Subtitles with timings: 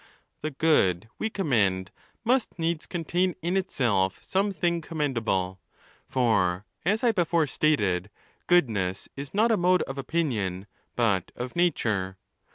[0.41, 1.91] The good we commend,
[2.23, 5.59] must needs contain in itself some thing commendable;
[6.07, 8.09] for as I before stated,
[8.47, 12.17] goodness is not 'a mode of opinion, but of nature.